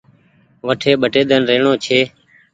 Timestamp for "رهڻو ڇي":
1.49-1.99